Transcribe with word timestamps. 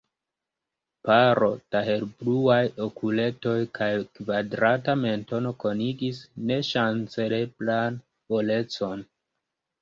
Paro 1.07 1.49
da 1.75 1.81
helbluaj 1.89 2.61
okuletoj 2.85 3.53
kaj 3.79 3.89
kvadrata 4.15 4.95
mentono 5.03 5.53
konigis 5.65 6.23
neŝanceleblan 6.53 8.01
volecon. 8.37 9.07